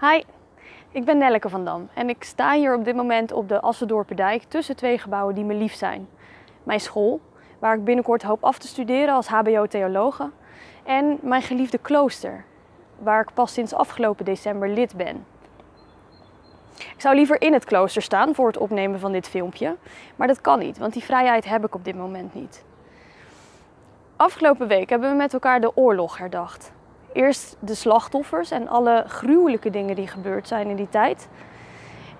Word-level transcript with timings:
Hi, 0.00 0.22
ik 0.90 1.04
ben 1.04 1.18
Nelleke 1.18 1.48
van 1.48 1.64
Dam 1.64 1.88
en 1.94 2.08
ik 2.08 2.24
sta 2.24 2.52
hier 2.52 2.74
op 2.74 2.84
dit 2.84 2.94
moment 2.94 3.32
op 3.32 3.48
de 3.48 3.60
Assendorpendijk 3.60 4.42
tussen 4.42 4.76
twee 4.76 4.98
gebouwen 4.98 5.34
die 5.34 5.44
me 5.44 5.54
lief 5.54 5.74
zijn. 5.74 6.08
Mijn 6.62 6.80
school, 6.80 7.20
waar 7.58 7.76
ik 7.76 7.84
binnenkort 7.84 8.22
hoop 8.22 8.44
af 8.44 8.58
te 8.58 8.66
studeren 8.66 9.14
als 9.14 9.26
HBO-theologe, 9.26 10.30
en 10.84 11.18
mijn 11.22 11.42
geliefde 11.42 11.78
klooster, 11.78 12.44
waar 12.98 13.20
ik 13.20 13.34
pas 13.34 13.52
sinds 13.52 13.74
afgelopen 13.74 14.24
december 14.24 14.68
lid 14.68 14.96
ben. 14.96 15.26
Ik 16.76 17.00
zou 17.00 17.14
liever 17.14 17.40
in 17.40 17.52
het 17.52 17.64
klooster 17.64 18.02
staan 18.02 18.34
voor 18.34 18.46
het 18.46 18.58
opnemen 18.58 19.00
van 19.00 19.12
dit 19.12 19.28
filmpje, 19.28 19.76
maar 20.16 20.26
dat 20.26 20.40
kan 20.40 20.58
niet, 20.58 20.78
want 20.78 20.92
die 20.92 21.04
vrijheid 21.04 21.44
heb 21.44 21.64
ik 21.64 21.74
op 21.74 21.84
dit 21.84 21.96
moment 21.96 22.34
niet. 22.34 22.64
Afgelopen 24.16 24.68
week 24.68 24.88
hebben 24.88 25.10
we 25.10 25.16
met 25.16 25.32
elkaar 25.32 25.60
de 25.60 25.76
oorlog 25.76 26.18
herdacht. 26.18 26.72
Eerst 27.12 27.56
de 27.60 27.74
slachtoffers 27.74 28.50
en 28.50 28.68
alle 28.68 29.04
gruwelijke 29.06 29.70
dingen 29.70 29.96
die 29.96 30.06
gebeurd 30.06 30.48
zijn 30.48 30.68
in 30.68 30.76
die 30.76 30.88
tijd. 30.88 31.28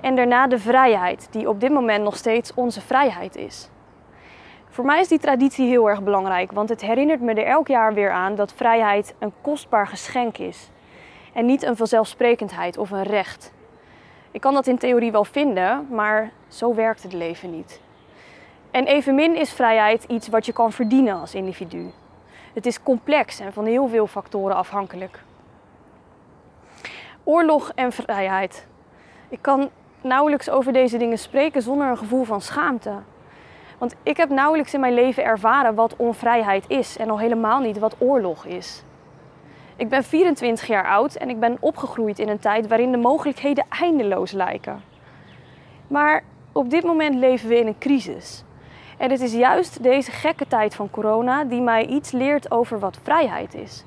En 0.00 0.16
daarna 0.16 0.46
de 0.46 0.58
vrijheid, 0.58 1.28
die 1.30 1.48
op 1.48 1.60
dit 1.60 1.70
moment 1.70 2.04
nog 2.04 2.16
steeds 2.16 2.54
onze 2.54 2.80
vrijheid 2.80 3.36
is. 3.36 3.70
Voor 4.68 4.84
mij 4.84 5.00
is 5.00 5.08
die 5.08 5.18
traditie 5.18 5.68
heel 5.68 5.88
erg 5.88 6.02
belangrijk, 6.02 6.52
want 6.52 6.68
het 6.68 6.80
herinnert 6.80 7.20
me 7.20 7.34
er 7.34 7.46
elk 7.46 7.68
jaar 7.68 7.94
weer 7.94 8.10
aan 8.10 8.34
dat 8.34 8.52
vrijheid 8.52 9.14
een 9.18 9.32
kostbaar 9.40 9.86
geschenk 9.86 10.38
is. 10.38 10.70
En 11.32 11.46
niet 11.46 11.62
een 11.62 11.76
vanzelfsprekendheid 11.76 12.78
of 12.78 12.90
een 12.90 13.02
recht. 13.02 13.52
Ik 14.30 14.40
kan 14.40 14.54
dat 14.54 14.66
in 14.66 14.78
theorie 14.78 15.12
wel 15.12 15.24
vinden, 15.24 15.86
maar 15.90 16.30
zo 16.48 16.74
werkt 16.74 17.02
het 17.02 17.12
leven 17.12 17.50
niet. 17.50 17.80
En 18.70 18.86
evenmin 18.86 19.36
is 19.36 19.52
vrijheid 19.52 20.04
iets 20.04 20.28
wat 20.28 20.46
je 20.46 20.52
kan 20.52 20.72
verdienen 20.72 21.20
als 21.20 21.34
individu. 21.34 21.90
Het 22.52 22.66
is 22.66 22.82
complex 22.82 23.40
en 23.40 23.52
van 23.52 23.64
heel 23.64 23.88
veel 23.88 24.06
factoren 24.06 24.56
afhankelijk. 24.56 25.22
Oorlog 27.24 27.72
en 27.74 27.92
vrijheid. 27.92 28.66
Ik 29.28 29.38
kan 29.42 29.70
nauwelijks 30.00 30.50
over 30.50 30.72
deze 30.72 30.98
dingen 30.98 31.18
spreken 31.18 31.62
zonder 31.62 31.88
een 31.88 31.98
gevoel 31.98 32.24
van 32.24 32.40
schaamte. 32.40 32.92
Want 33.78 33.94
ik 34.02 34.16
heb 34.16 34.28
nauwelijks 34.28 34.74
in 34.74 34.80
mijn 34.80 34.94
leven 34.94 35.24
ervaren 35.24 35.74
wat 35.74 35.96
onvrijheid 35.96 36.64
is 36.68 36.96
en 36.96 37.10
al 37.10 37.18
helemaal 37.18 37.60
niet 37.60 37.78
wat 37.78 37.96
oorlog 37.98 38.46
is. 38.46 38.84
Ik 39.76 39.88
ben 39.88 40.04
24 40.04 40.66
jaar 40.66 40.86
oud 40.86 41.14
en 41.14 41.28
ik 41.28 41.40
ben 41.40 41.56
opgegroeid 41.60 42.18
in 42.18 42.28
een 42.28 42.38
tijd 42.38 42.68
waarin 42.68 42.90
de 42.90 42.98
mogelijkheden 42.98 43.64
eindeloos 43.68 44.32
lijken. 44.32 44.82
Maar 45.86 46.22
op 46.52 46.70
dit 46.70 46.84
moment 46.84 47.14
leven 47.14 47.48
we 47.48 47.58
in 47.58 47.66
een 47.66 47.78
crisis. 47.78 48.44
En 49.00 49.10
het 49.10 49.20
is 49.20 49.32
juist 49.32 49.82
deze 49.82 50.10
gekke 50.10 50.46
tijd 50.46 50.74
van 50.74 50.90
corona 50.90 51.44
die 51.44 51.60
mij 51.60 51.86
iets 51.86 52.10
leert 52.10 52.50
over 52.50 52.78
wat 52.78 52.98
vrijheid 53.02 53.54
is. 53.54 53.84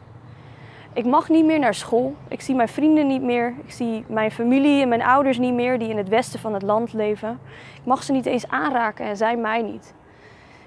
Ik 0.93 1.05
mag 1.05 1.29
niet 1.29 1.45
meer 1.45 1.59
naar 1.59 1.73
school. 1.73 2.15
Ik 2.27 2.41
zie 2.41 2.55
mijn 2.55 2.67
vrienden 2.67 3.07
niet 3.07 3.21
meer. 3.21 3.53
Ik 3.65 3.71
zie 3.71 4.05
mijn 4.07 4.31
familie 4.31 4.81
en 4.81 4.87
mijn 4.87 5.03
ouders 5.03 5.37
niet 5.37 5.53
meer 5.53 5.79
die 5.79 5.89
in 5.89 5.97
het 5.97 6.09
westen 6.09 6.39
van 6.39 6.53
het 6.53 6.61
land 6.61 6.93
leven. 6.93 7.39
Ik 7.75 7.85
mag 7.85 8.03
ze 8.03 8.11
niet 8.11 8.25
eens 8.25 8.47
aanraken 8.47 9.05
en 9.05 9.17
zij 9.17 9.37
mij 9.37 9.61
niet. 9.61 9.93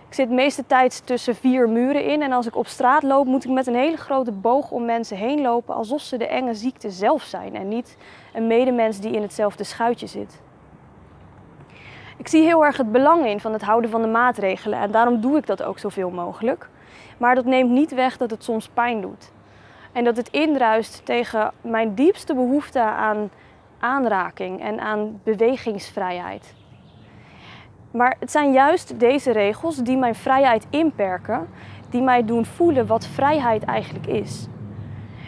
Ik 0.08 0.14
zit 0.14 0.30
meeste 0.30 0.66
tijd 0.66 1.06
tussen 1.06 1.34
vier 1.34 1.68
muren 1.68 2.04
in 2.04 2.22
en 2.22 2.32
als 2.32 2.46
ik 2.46 2.56
op 2.56 2.66
straat 2.66 3.02
loop 3.02 3.26
moet 3.26 3.44
ik 3.44 3.50
met 3.50 3.66
een 3.66 3.74
hele 3.74 3.96
grote 3.96 4.32
boog 4.32 4.70
om 4.70 4.84
mensen 4.84 5.16
heen 5.16 5.40
lopen 5.40 5.74
alsof 5.74 6.00
ze 6.00 6.16
de 6.16 6.26
enge 6.26 6.54
ziekte 6.54 6.90
zelf 6.90 7.22
zijn 7.22 7.54
en 7.54 7.68
niet 7.68 7.96
een 8.34 8.46
medemens 8.46 9.00
die 9.00 9.12
in 9.12 9.22
hetzelfde 9.22 9.64
schuitje 9.64 10.06
zit. 10.06 10.44
Ik 12.16 12.28
zie 12.28 12.42
heel 12.42 12.64
erg 12.64 12.76
het 12.76 12.92
belang 12.92 13.26
in 13.26 13.40
van 13.40 13.52
het 13.52 13.62
houden 13.62 13.90
van 13.90 14.02
de 14.02 14.08
maatregelen 14.08 14.78
en 14.78 14.90
daarom 14.90 15.20
doe 15.20 15.36
ik 15.36 15.46
dat 15.46 15.62
ook 15.62 15.78
zoveel 15.78 16.10
mogelijk. 16.10 16.68
Maar 17.18 17.34
dat 17.34 17.44
neemt 17.44 17.70
niet 17.70 17.94
weg 17.94 18.16
dat 18.16 18.30
het 18.30 18.44
soms 18.44 18.68
pijn 18.68 19.00
doet. 19.00 19.32
En 19.92 20.04
dat 20.04 20.16
het 20.16 20.28
indruist 20.28 21.00
tegen 21.04 21.52
mijn 21.60 21.94
diepste 21.94 22.34
behoefte 22.34 22.80
aan 22.80 23.30
aanraking 23.78 24.60
en 24.60 24.80
aan 24.80 25.20
bewegingsvrijheid. 25.24 26.54
Maar 27.90 28.16
het 28.20 28.30
zijn 28.30 28.52
juist 28.52 29.00
deze 29.00 29.32
regels 29.32 29.76
die 29.76 29.96
mijn 29.96 30.14
vrijheid 30.14 30.66
inperken, 30.70 31.48
die 31.90 32.02
mij 32.02 32.24
doen 32.24 32.44
voelen 32.44 32.86
wat 32.86 33.06
vrijheid 33.06 33.64
eigenlijk 33.64 34.06
is. 34.06 34.46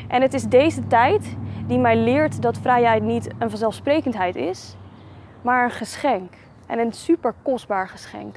En 0.09 0.23
het 0.23 0.35
is 0.35 0.43
deze 0.43 0.87
tijd 0.87 1.37
die 1.67 1.79
mij 1.79 1.97
leert 1.97 2.43
dat 2.43 2.59
vrijheid 2.59 3.03
niet 3.03 3.31
een 3.39 3.51
vanzelfsprekendheid 3.51 4.37
is, 4.37 4.77
maar 5.43 5.65
een 5.65 5.71
geschenk. 5.71 6.33
En 6.69 6.79
een 6.79 6.93
super 6.93 7.35
kostbaar 7.43 7.89
geschenk. 7.89 8.37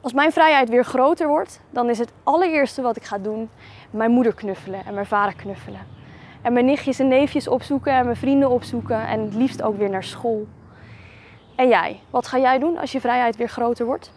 Als 0.00 0.12
mijn 0.12 0.32
vrijheid 0.32 0.68
weer 0.68 0.84
groter 0.84 1.28
wordt, 1.28 1.60
dan 1.70 1.88
is 1.88 1.98
het 1.98 2.12
allereerste 2.22 2.82
wat 2.82 2.96
ik 2.96 3.04
ga 3.04 3.18
doen 3.18 3.50
mijn 3.90 4.10
moeder 4.10 4.34
knuffelen 4.34 4.84
en 4.86 4.94
mijn 4.94 5.06
vader 5.06 5.34
knuffelen. 5.34 5.80
En 6.42 6.52
mijn 6.52 6.64
nichtjes 6.64 6.98
en 6.98 7.08
neefjes 7.08 7.48
opzoeken 7.48 7.92
en 7.92 8.04
mijn 8.04 8.16
vrienden 8.16 8.50
opzoeken 8.50 9.06
en 9.06 9.20
het 9.20 9.34
liefst 9.34 9.62
ook 9.62 9.78
weer 9.78 9.90
naar 9.90 10.04
school. 10.04 10.46
En 11.56 11.68
jij, 11.68 12.00
wat 12.10 12.26
ga 12.26 12.38
jij 12.38 12.58
doen 12.58 12.78
als 12.78 12.92
je 12.92 13.00
vrijheid 13.00 13.36
weer 13.36 13.48
groter 13.48 13.86
wordt? 13.86 14.12